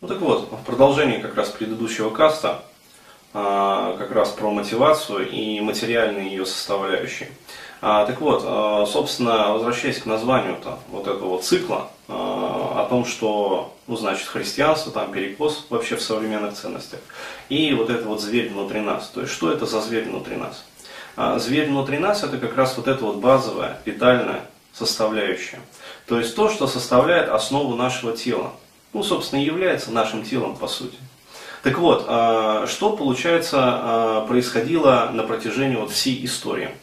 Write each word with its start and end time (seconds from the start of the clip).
Ну 0.00 0.06
так 0.06 0.20
вот, 0.20 0.48
в 0.48 0.64
продолжении 0.64 1.18
как 1.18 1.34
раз 1.34 1.48
предыдущего 1.48 2.10
каста, 2.10 2.62
а, 3.34 3.96
как 3.96 4.12
раз 4.12 4.30
про 4.30 4.48
мотивацию 4.48 5.28
и 5.28 5.58
материальные 5.58 6.30
ее 6.30 6.46
составляющие. 6.46 7.30
А, 7.80 8.06
так 8.06 8.20
вот, 8.20 8.44
а, 8.44 8.86
собственно, 8.86 9.52
возвращаясь 9.52 9.98
к 9.98 10.06
названию-то 10.06 10.78
вот 10.90 11.08
этого 11.08 11.42
цикла, 11.42 11.90
о 12.06 12.86
том, 12.88 13.04
что, 13.04 13.74
ну, 13.86 13.96
значит, 13.96 14.28
христианство, 14.28 14.90
там, 14.90 15.12
перекос 15.12 15.66
вообще 15.68 15.96
в 15.96 16.00
современных 16.00 16.54
ценностях, 16.54 17.00
и 17.50 17.74
вот 17.74 17.90
это 17.90 18.08
вот 18.08 18.22
зверь 18.22 18.50
внутри 18.50 18.80
нас. 18.80 19.08
То 19.08 19.22
есть, 19.22 19.32
что 19.34 19.52
это 19.52 19.66
за 19.66 19.82
зверь 19.82 20.08
внутри 20.08 20.36
нас? 20.36 20.64
Зверь 21.42 21.68
внутри 21.68 21.98
нас– 21.98 22.22
это 22.24 22.38
как 22.38 22.56
раз 22.56 22.78
вот 22.78 22.88
эта 22.88 23.04
вот 23.04 23.16
базовая, 23.16 23.78
витальная 23.84 24.40
составляющая. 24.72 25.60
То 26.06 26.18
есть, 26.18 26.34
то, 26.34 26.48
что 26.48 26.66
составляет 26.66 27.28
основу 27.28 27.74
нашего 27.76 28.16
тела. 28.16 28.52
Ну, 28.92 29.02
собственно, 29.02 29.40
является 29.40 29.90
нашим 29.92 30.24
телом, 30.24 30.56
по 30.56 30.66
сути. 30.66 30.96
Так 31.62 31.78
вот, 31.78 32.02
что, 32.68 32.96
получается, 32.96 34.24
происходило 34.28 35.10
на 35.12 35.24
протяжении 35.24 35.76
вот 35.76 35.90
всей 35.90 36.24
истории– 36.24 36.70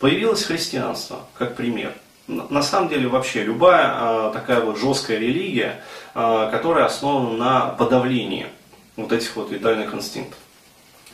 Появилось 0.00 0.44
христианство, 0.44 1.20
как 1.36 1.56
пример. 1.56 1.92
На 2.28 2.62
самом 2.62 2.88
деле 2.88 3.08
вообще 3.08 3.42
любая 3.42 3.86
а, 3.86 4.30
такая 4.32 4.60
вот 4.60 4.78
жесткая 4.78 5.18
религия, 5.18 5.82
а, 6.14 6.50
которая 6.50 6.84
основана 6.84 7.36
на 7.36 7.60
подавлении 7.70 8.46
вот 8.96 9.12
этих 9.12 9.34
вот 9.34 9.50
витальных 9.50 9.92
инстинктов. 9.94 10.38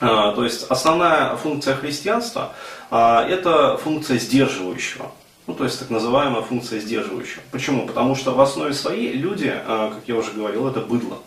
А, 0.00 0.32
то 0.32 0.44
есть 0.44 0.64
основная 0.68 1.36
функция 1.36 1.76
христианства 1.76 2.52
а, 2.90 3.26
это 3.26 3.78
функция 3.78 4.18
сдерживающего. 4.18 5.10
Ну, 5.46 5.54
то 5.54 5.64
есть 5.64 5.78
так 5.78 5.90
называемая 5.90 6.42
функция 6.42 6.80
сдерживающего. 6.80 7.42
Почему? 7.50 7.86
Потому 7.86 8.14
что 8.14 8.32
в 8.32 8.40
основе 8.40 8.72
своей 8.72 9.12
люди, 9.12 9.52
а, 9.54 9.92
как 9.94 10.02
я 10.06 10.16
уже 10.16 10.32
говорил, 10.32 10.66
это 10.66 10.80
быдло, 10.80 11.18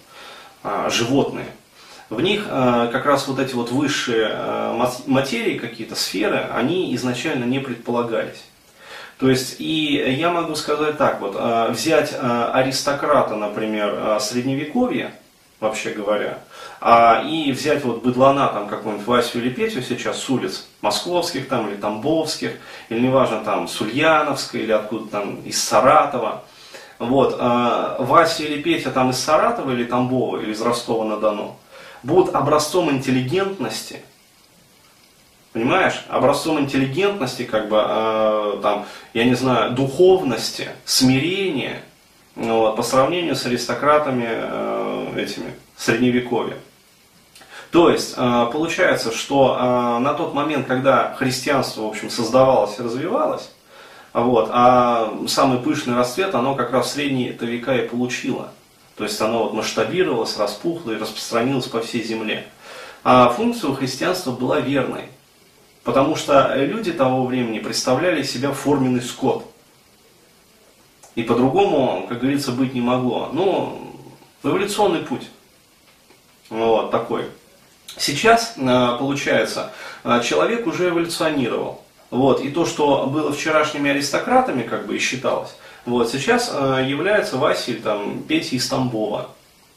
а, 0.63 0.89
животные. 0.89 1.47
В 2.09 2.21
них 2.21 2.45
э, 2.47 2.89
как 2.89 3.05
раз 3.05 3.27
вот 3.27 3.37
эти 3.37 3.53
вот 3.53 3.69
высшие 3.69 4.31
материи, 5.07 5.57
какие-то 5.57 5.95
сферы, 5.95 6.37
они 6.53 6.95
изначально 6.95 7.43
не 7.43 7.59
предполагались. 7.59 8.45
То 9.19 9.29
есть, 9.29 9.59
и 9.59 10.15
я 10.17 10.31
могу 10.31 10.55
сказать 10.55 10.97
так, 10.97 11.19
вот, 11.19 11.35
взять 11.69 12.15
аристократа, 12.17 13.35
например, 13.35 14.21
средневековья, 14.21 15.11
вообще 15.59 15.91
говоря, 15.91 16.39
а, 16.79 17.23
и 17.27 17.51
взять 17.51 17.83
вот 17.83 18.03
быдлана, 18.03 18.47
там, 18.47 18.67
какую-нибудь 18.67 19.07
Васю 19.07 19.39
или 19.39 19.49
Петю 19.49 19.81
сейчас 19.81 20.19
с 20.19 20.29
улиц 20.29 20.67
московских 20.81 21.47
там, 21.47 21.69
или 21.69 21.75
тамбовских, 21.75 22.53
или 22.89 22.99
неважно, 22.99 23.43
там, 23.43 23.67
с 23.67 23.81
Ульяновска, 23.81 24.57
или 24.57 24.71
откуда 24.71 25.07
там, 25.07 25.41
из 25.41 25.61
Саратова, 25.63 26.43
вот, 26.99 27.37
Вася 27.39 28.43
или 28.43 28.61
Петя 28.61 28.89
там 28.89 29.11
из 29.11 29.19
Саратова 29.19 29.71
или 29.71 29.83
Тамбова, 29.83 30.39
или 30.39 30.51
из 30.51 30.61
Ростова-на-Дону, 30.61 31.55
будут 32.03 32.35
образцом 32.35 32.89
интеллигентности, 32.89 34.01
понимаешь, 35.53 36.03
образцом 36.07 36.59
интеллигентности, 36.59 37.43
как 37.43 37.69
бы, 37.69 37.83
э, 37.87 38.59
там, 38.61 38.85
я 39.13 39.25
не 39.25 39.35
знаю, 39.35 39.71
духовности, 39.71 40.69
смирения, 40.85 41.83
вот, 42.37 42.75
по 42.75 42.83
сравнению 42.83 43.35
с 43.35 43.45
аристократами 43.45 44.27
э, 44.27 45.13
этими, 45.17 45.53
средневековья. 45.75 46.55
То 47.71 47.89
есть, 47.89 48.13
э, 48.15 48.49
получается, 48.53 49.11
что 49.11 49.57
э, 49.59 49.99
на 49.99 50.13
тот 50.13 50.33
момент, 50.33 50.67
когда 50.67 51.15
христианство, 51.17 51.81
в 51.81 51.87
общем, 51.87 52.09
создавалось 52.09 52.77
и 52.79 52.83
развивалось, 52.83 53.49
вот, 54.13 54.49
а 54.51 55.13
самый 55.27 55.59
пышный 55.59 55.95
расцвет, 55.95 56.33
оно 56.35 56.55
как 56.55 56.71
раз 56.71 56.87
в 56.87 56.91
средние 56.91 57.31
это 57.31 57.45
века 57.45 57.75
и 57.75 57.87
получило. 57.87 58.51
То 58.95 59.03
есть 59.03 59.19
оно 59.21 59.43
вот 59.43 59.53
масштабировалось, 59.53 60.37
распухло 60.37 60.91
и 60.91 60.97
распространилось 60.97 61.67
по 61.67 61.81
всей 61.81 62.03
земле. 62.03 62.47
А 63.03 63.29
функция 63.29 63.69
у 63.69 63.75
христианства 63.75 64.31
была 64.31 64.59
верной. 64.59 65.09
Потому 65.83 66.15
что 66.15 66.53
люди 66.55 66.91
того 66.91 67.25
времени 67.25 67.59
представляли 67.59 68.23
себя 68.23 68.51
форменный 68.51 69.01
скот. 69.01 69.45
И 71.17 71.23
по-другому, 71.23 72.05
как 72.07 72.19
говорится, 72.19 72.51
быть 72.51 72.75
не 72.75 72.81
могло. 72.81 73.31
Ну, 73.33 73.91
эволюционный 74.43 74.99
путь. 74.99 75.27
Вот 76.51 76.91
такой. 76.91 77.25
Сейчас, 77.97 78.53
а, 78.59 78.97
получается, 78.97 79.73
а, 80.03 80.19
человек 80.19 80.67
уже 80.67 80.89
эволюционировал. 80.89 81.81
Вот, 82.11 82.41
и 82.41 82.51
то, 82.51 82.67
что 82.67 83.07
было 83.07 83.33
вчерашними 83.33 83.89
аристократами, 83.89 84.61
как 84.61 84.85
бы 84.85 84.95
и 84.95 84.99
считалось, 84.99 85.57
вот, 85.85 86.11
сейчас 86.11 86.51
э, 86.53 86.85
является 86.87 87.37
Василь, 87.37 87.81
там, 87.81 88.21
Петя 88.23 88.55
из 88.55 88.67
Тамбова. 88.69 89.31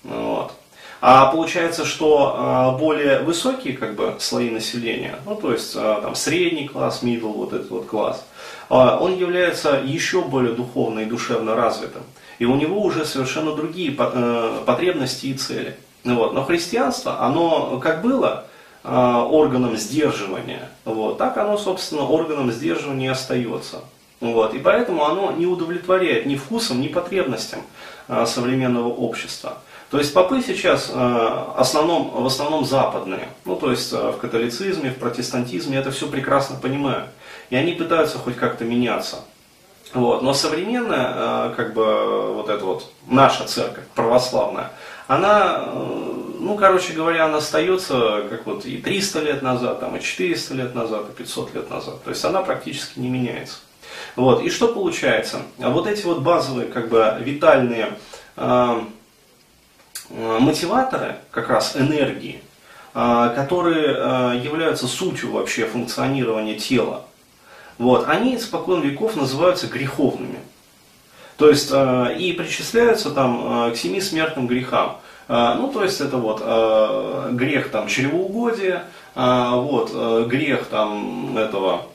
Вот. 0.05 0.53
А 1.01 1.27
получается, 1.27 1.87
что 1.87 2.75
э, 2.77 2.79
более 2.79 3.21
высокие 3.21 3.75
как 3.75 3.95
бы, 3.95 4.17
слои 4.19 4.51
населения, 4.51 5.19
ну 5.25 5.35
то 5.35 5.53
есть 5.53 5.75
э, 5.75 5.99
там, 6.03 6.15
средний 6.15 6.69
класс, 6.69 7.03
middle, 7.03 7.33
вот 7.33 7.55
этот 7.55 7.71
вот 7.71 7.87
класс, 7.87 8.27
э, 8.69 8.75
он 8.75 9.17
является 9.17 9.81
еще 9.83 10.21
более 10.21 10.53
духовно 10.53 11.01
и 11.01 11.07
душевно 11.07 11.55
развитым. 11.55 12.03
И 12.39 12.45
у 12.45 12.55
него 12.55 12.83
уже 12.83 13.07
совершенно 13.07 13.55
другие 13.57 13.97
э, 13.99 14.63
потребности 14.67 15.27
и 15.27 15.35
цели. 15.35 15.77
Вот. 16.05 16.35
Но 16.35 16.45
христианство, 16.45 17.21
оно 17.21 17.79
как 17.81 18.03
было 18.03 18.47
органом 18.83 19.77
сдерживания, 19.77 20.71
вот, 20.87 21.19
так 21.19 21.37
оно, 21.37 21.59
собственно, 21.59 22.09
органом 22.09 22.51
сдерживания 22.51 23.11
остается. 23.11 23.83
Вот. 24.21 24.55
И 24.55 24.59
поэтому 24.59 25.05
оно 25.05 25.33
не 25.33 25.47
удовлетворяет 25.47 26.25
ни 26.25 26.37
вкусом, 26.37 26.81
ни 26.81 26.89
потребностям 26.89 27.61
а, 28.09 28.27
современного 28.27 28.89
общества. 28.89 29.59
То 29.91 29.99
есть 29.99 30.15
попы 30.15 30.41
сейчас 30.41 30.91
а, 30.95 31.53
основном, 31.57 32.23
в 32.23 32.27
основном 32.27 32.65
западные, 32.65 33.29
ну 33.45 33.57
то 33.57 33.73
есть 33.73 33.93
а, 33.93 34.13
в 34.13 34.19
католицизме, 34.19 34.91
в 34.91 34.99
протестантизме 34.99 35.79
это 35.79 35.91
все 35.91 36.07
прекрасно 36.07 36.57
понимают. 36.57 37.09
И 37.51 37.57
они 37.57 37.73
пытаются 37.73 38.19
хоть 38.19 38.37
как-то 38.37 38.65
меняться. 38.65 39.25
Вот. 39.93 40.23
Но 40.23 40.33
современная, 40.33 41.53
как 41.57 41.75
бы, 41.75 42.33
вот 42.35 42.49
эта 42.49 42.65
вот 42.65 42.93
наша 43.09 43.45
церковь, 43.45 43.83
православная, 43.97 44.71
она, 45.09 45.65
ну, 46.39 46.57
короче 46.57 46.93
говоря, 46.93 47.25
она 47.25 47.39
остается, 47.39 48.23
как 48.31 48.47
вот 48.47 48.65
и 48.67 48.77
300 48.77 49.21
лет 49.21 49.43
назад, 49.43 49.81
там, 49.81 49.97
и 49.97 50.01
400 50.01 50.55
лет 50.55 50.75
назад, 50.77 51.07
и 51.11 51.13
500 51.13 51.55
лет 51.57 51.71
назад. 51.71 52.05
То 52.05 52.11
есть 52.11 52.25
она 52.25 52.43
практически 52.43 53.01
не 53.01 53.09
меняется. 53.09 53.59
Вот. 54.15 54.45
И 54.45 54.51
что 54.51 54.69
получается? 54.69 55.43
Вот 55.59 55.89
эти 55.89 56.07
вот 56.07 56.21
базовые, 56.21 56.69
как 56.69 56.89
бы, 56.89 57.17
витальные 57.19 57.99
э, 58.37 58.81
мотиваторы, 60.11 61.17
как 61.31 61.49
раз 61.49 61.77
энергии, 61.77 62.43
э, 62.95 63.33
которые 63.35 63.95
э, 63.97 64.41
являются 64.43 64.87
сутью 64.87 65.33
вообще 65.33 65.67
функционирования 65.67 66.57
тела, 66.57 67.05
вот, 67.79 68.09
они 68.09 68.37
испокон 68.37 68.83
веков 68.83 69.17
называются 69.17 69.67
греховными. 69.67 70.39
То 71.37 71.49
есть 71.49 71.71
э, 71.73 72.17
и 72.19 72.33
причисляются 72.35 73.11
там 73.11 73.69
э, 73.69 73.71
к 73.73 73.77
семи 73.77 74.01
смертным 74.01 74.47
грехам. 74.47 74.99
Э, 75.29 75.55
ну, 75.57 75.73
то 75.73 75.83
есть 75.83 76.01
это 76.01 76.19
вот 76.19 76.43
э, 76.45 77.31
грех 77.33 77.71
там 77.71 77.89
чревоугодия, 77.89 78.85
э, 79.15 79.51
вот, 79.55 79.93
э, 79.95 80.27
грех 80.29 80.67
там 80.67 81.39
этого 81.39 81.87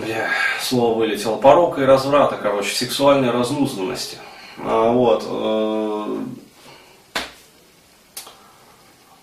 бля, 0.00 0.28
слово 0.60 0.98
вылетело, 0.98 1.36
порока 1.36 1.82
и 1.82 1.84
разврата, 1.84 2.36
короче, 2.40 2.74
сексуальной 2.74 3.30
разнузданности. 3.30 4.18
А, 4.58 4.90
вот. 4.90 5.24
Э, 5.26 6.16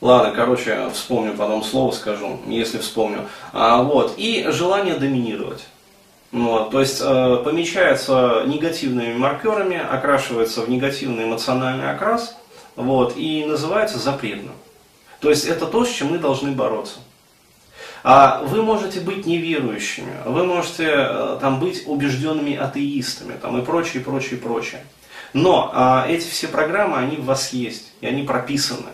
ладно, 0.02 0.34
короче, 0.35 0.90
вспомню 0.94 1.34
потом 1.34 1.64
слово 1.64 1.91
скажу, 1.91 2.40
если 2.47 2.78
вспомню. 2.78 3.28
А, 3.53 3.81
вот. 3.81 4.14
И 4.18 4.46
желание 4.50 4.96
доминировать. 4.96 5.66
Вот, 6.31 6.72
то 6.72 6.81
есть 6.81 7.00
э, 7.02 7.41
помечается 7.46 8.44
негативными 8.46 9.14
маркерами, 9.14 9.78
окрашивается 9.78 10.64
в 10.64 10.70
негативный 10.70 11.23
эмоциональный 11.23 11.90
окрас, 11.90 12.35
вот, 12.76 13.16
и 13.16 13.46
называется 13.46 13.99
запретным. 13.99 14.52
То 15.22 15.29
есть 15.29 15.46
это 15.46 15.66
то, 15.66 15.85
с 15.85 15.90
чем 15.90 16.09
мы 16.09 16.17
должны 16.17 16.52
бороться. 16.52 16.99
А 18.07 18.43
вы 18.43 18.61
можете 18.61 18.99
быть 18.99 19.25
неверующими, 19.25 20.13
вы 20.25 20.43
можете 20.43 20.93
э, 20.96 21.37
там, 21.41 21.59
быть 21.59 21.85
убежденными 21.87 22.55
атеистами 22.55 23.34
там, 23.41 23.59
и 23.59 23.66
прочее, 23.66 24.03
прочее, 24.03 24.40
прочее. 24.40 24.85
Но 25.34 25.72
а, 25.73 26.05
эти 26.07 26.29
все 26.29 26.47
программы, 26.47 26.99
они 26.99 27.17
в 27.17 27.25
вас 27.25 27.52
есть, 27.52 27.93
и 28.02 28.05
они 28.05 28.22
прописаны. 28.22 28.91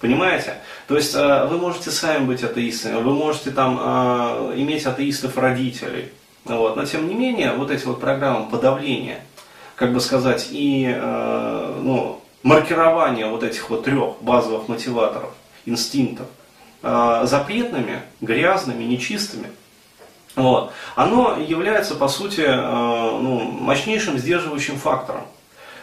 Понимаете? 0.00 0.56
То 0.88 0.96
есть 0.96 1.14
а, 1.14 1.46
вы 1.46 1.58
можете 1.58 1.92
сами 1.92 2.24
быть 2.24 2.42
атеистами, 2.42 3.00
вы 3.00 3.14
можете 3.14 3.52
там 3.52 3.78
а, 3.80 4.52
иметь 4.56 4.84
атеистов-родителей. 4.84 6.10
Вот. 6.44 6.74
Но 6.74 6.84
тем 6.86 7.06
не 7.06 7.14
менее, 7.14 7.52
вот 7.52 7.70
эти 7.70 7.84
вот 7.84 8.00
программы 8.00 8.50
подавления, 8.50 9.24
как 9.76 9.92
бы 9.92 10.00
сказать, 10.00 10.48
и 10.50 10.92
а, 10.92 11.80
ну, 11.80 12.20
маркирования 12.42 13.28
вот 13.28 13.44
этих 13.44 13.70
вот 13.70 13.84
трех 13.84 14.20
базовых 14.22 14.66
мотиваторов, 14.66 15.30
инстинктов– 15.66 16.26
Э, 16.86 17.22
запретными, 17.24 18.02
грязными, 18.20 18.84
нечистыми, 18.84 19.48
вот, 20.36 20.70
оно 20.96 21.38
является, 21.38 21.94
по 21.94 22.08
сути, 22.08 22.42
э, 22.42 22.54
ну, 22.54 23.40
мощнейшим 23.40 24.18
сдерживающим 24.18 24.76
фактором. 24.76 25.22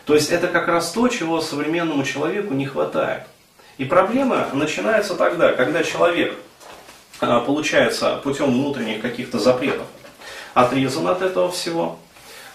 То 0.05 0.13
есть 0.13 0.29
это 0.29 0.47
как 0.47 0.67
раз 0.67 0.91
то, 0.91 1.07
чего 1.07 1.41
современному 1.41 2.03
человеку 2.03 2.53
не 2.53 2.67
хватает. 2.67 3.23
И 3.79 3.85
проблема 3.85 4.45
начинается 4.53 5.15
тогда, 5.15 5.53
когда 5.53 5.83
человек, 5.83 6.37
э, 7.19 7.41
получается, 7.47 8.21
путем 8.23 8.51
внутренних 8.51 9.01
каких-то 9.01 9.39
запретов, 9.39 9.87
отрезан 10.53 11.07
от 11.07 11.23
этого 11.23 11.51
всего. 11.51 11.97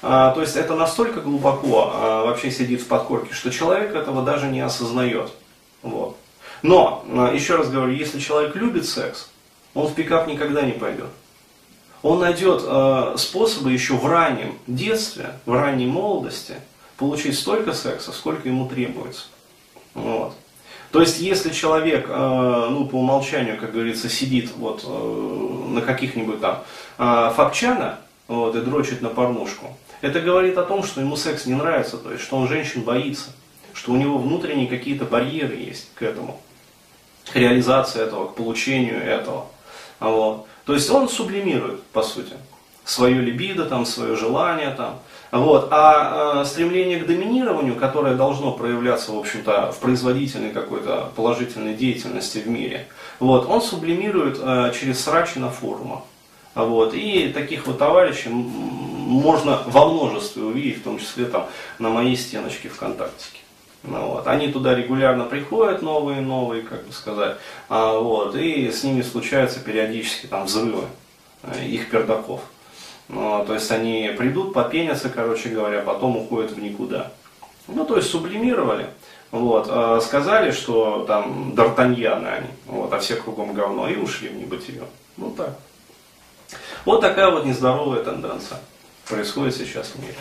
То 0.02 0.36
есть 0.36 0.54
это 0.54 0.76
настолько 0.76 1.20
глубоко 1.20 2.22
вообще 2.26 2.52
сидит 2.52 2.82
в 2.82 2.86
подкорке, 2.86 3.34
что 3.34 3.50
человек 3.50 3.92
этого 3.94 4.22
даже 4.22 4.46
не 4.46 4.60
осознает. 4.60 5.32
Вот. 5.82 6.16
Но, 6.66 7.04
а, 7.08 7.32
еще 7.32 7.54
раз 7.54 7.70
говорю, 7.70 7.92
если 7.92 8.18
человек 8.18 8.56
любит 8.56 8.86
секс, 8.86 9.30
он 9.72 9.86
в 9.86 9.94
пикап 9.94 10.26
никогда 10.26 10.62
не 10.62 10.72
пойдет. 10.72 11.10
Он 12.02 12.18
найдет 12.20 12.62
способы 13.18 13.72
еще 13.72 13.94
в 13.94 14.06
раннем 14.06 14.58
детстве, 14.66 15.32
в 15.44 15.52
ранней 15.52 15.86
молодости 15.86 16.54
получить 16.96 17.38
столько 17.38 17.72
секса, 17.72 18.12
сколько 18.12 18.48
ему 18.48 18.68
требуется. 18.68 19.24
Вот. 19.94 20.34
То 20.92 21.00
есть, 21.00 21.18
если 21.18 21.50
человек, 21.50 22.08
ну, 22.08 22.86
по 22.86 22.96
умолчанию, 22.96 23.58
как 23.58 23.72
говорится, 23.72 24.08
сидит 24.08 24.52
вот 24.56 24.84
на 24.86 25.80
каких-нибудь 25.80 26.40
там 26.40 26.62
фабчана, 26.96 27.98
вот, 28.28 28.54
и 28.54 28.60
дрочит 28.60 29.02
на 29.02 29.08
порнушку, 29.08 29.76
это 30.00 30.20
говорит 30.20 30.58
о 30.58 30.62
том, 30.62 30.84
что 30.84 31.00
ему 31.00 31.16
секс 31.16 31.46
не 31.46 31.54
нравится, 31.54 31.96
то 31.96 32.12
есть, 32.12 32.22
что 32.22 32.36
он 32.36 32.46
женщин 32.46 32.82
боится, 32.82 33.30
что 33.72 33.92
у 33.92 33.96
него 33.96 34.18
внутренние 34.18 34.68
какие-то 34.68 35.06
барьеры 35.06 35.56
есть 35.56 35.88
к 35.94 36.02
этому, 36.02 36.40
к 37.32 37.36
реализации 37.36 38.02
этого, 38.02 38.28
к 38.28 38.34
получению 38.34 39.02
этого. 39.02 39.46
Вот. 40.00 40.46
То 40.64 40.74
есть 40.74 40.90
он 40.90 41.08
сублимирует, 41.08 41.82
по 41.84 42.02
сути, 42.02 42.34
свое 42.84 43.20
либидо, 43.20 43.66
там, 43.66 43.84
свое 43.84 44.16
желание. 44.16 44.70
Там. 44.70 44.98
Вот. 45.32 45.68
А 45.70 46.42
э, 46.42 46.44
стремление 46.44 46.98
к 46.98 47.06
доминированию, 47.06 47.76
которое 47.76 48.14
должно 48.14 48.52
проявляться, 48.52 49.12
в 49.12 49.18
общем-то, 49.18 49.72
в 49.72 49.78
производительной 49.78 50.50
какой-то 50.50 51.10
положительной 51.16 51.74
деятельности 51.74 52.38
в 52.38 52.48
мире, 52.48 52.86
вот, 53.18 53.48
он 53.48 53.60
сублимирует 53.60 54.38
э, 54.40 54.72
через 54.78 55.02
срачи 55.02 55.38
на 55.38 55.50
форумах. 55.50 56.00
Вот. 56.54 56.94
И 56.94 57.28
таких 57.34 57.66
вот 57.66 57.78
товарищей 57.78 58.30
можно 58.30 59.62
во 59.66 59.88
множестве 59.88 60.42
увидеть, 60.42 60.78
в 60.78 60.84
том 60.84 60.98
числе 60.98 61.26
там 61.26 61.46
на 61.78 61.90
моей 61.90 62.16
стеночке 62.16 62.68
ВКонтактике. 62.68 63.40
Ну, 63.86 64.08
вот. 64.08 64.26
Они 64.26 64.48
туда 64.48 64.74
регулярно 64.74 65.24
приходят, 65.24 65.82
новые, 65.82 66.20
новые, 66.20 66.62
как 66.62 66.84
бы 66.86 66.92
сказать, 66.92 67.36
а, 67.68 67.98
вот, 67.98 68.34
и 68.34 68.70
с 68.70 68.82
ними 68.82 69.02
случаются 69.02 69.60
периодически 69.60 70.26
там 70.26 70.46
взрывы 70.46 70.84
э, 71.44 71.66
их 71.66 71.88
пердаков. 71.90 72.40
Ну, 73.08 73.44
то 73.46 73.54
есть 73.54 73.70
они 73.70 74.12
придут, 74.18 74.52
попенятся, 74.52 75.08
короче 75.08 75.50
говоря, 75.50 75.82
потом 75.82 76.16
уходят 76.16 76.50
в 76.50 76.60
никуда. 76.60 77.12
Ну, 77.68 77.84
то 77.84 77.96
есть 77.96 78.10
сублимировали, 78.10 78.88
вот, 79.30 79.68
э, 79.68 80.00
сказали, 80.02 80.50
что 80.50 81.04
там 81.06 81.52
Д'Артаньяны 81.54 82.26
они, 82.26 82.48
вот, 82.66 82.92
а 82.92 82.98
все 82.98 83.14
кругом 83.14 83.54
говно, 83.54 83.88
и 83.88 83.96
ушли 83.96 84.28
в 84.28 84.34
небытие. 84.34 84.82
Ну 85.16 85.30
так. 85.30 85.56
Вот 86.84 87.00
такая 87.00 87.30
вот 87.30 87.44
нездоровая 87.44 88.02
тенденция 88.02 88.58
происходит 89.08 89.54
сейчас 89.54 89.88
в 89.88 90.00
мире. 90.00 90.16